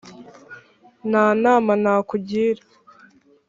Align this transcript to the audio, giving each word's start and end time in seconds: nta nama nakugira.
nta 1.09 1.25
nama 1.43 1.71
nakugira. 1.83 2.61